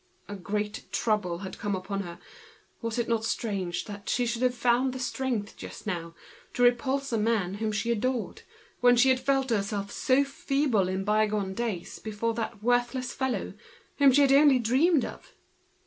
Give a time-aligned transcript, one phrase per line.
[0.27, 2.17] A great trouble had seized her:
[2.81, 6.15] was it not strange that she should have found the strength just now
[6.55, 8.41] to repulse a man whom she adored,
[8.79, 13.53] when she used to feel herself so feeble in bygone days before this worthless fellow,
[13.99, 15.35] whom she had only dreamed off?